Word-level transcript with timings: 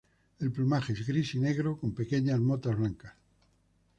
El 0.39 0.51
plumaje 0.51 0.93
es 0.93 1.05
gris 1.05 1.35
y 1.35 1.39
negro, 1.39 1.77
con 1.77 1.91
pequeñas 1.93 2.39
motas 2.39 2.75
blancas. 2.75 3.13